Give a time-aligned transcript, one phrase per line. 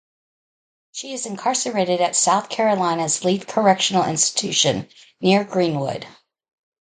[0.93, 4.89] She is incarcerated at South Carolina's Leath Correctional Institution,
[5.21, 6.07] near Greenwood.